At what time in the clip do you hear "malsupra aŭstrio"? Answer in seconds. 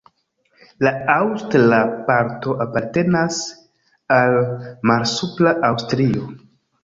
4.93-6.27